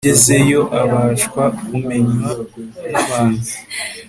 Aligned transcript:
yagezeyo 0.03 0.61
abashwa 0.81 1.43
kumenywa 1.65 2.31
n 2.91 2.93
abantu 3.03 3.45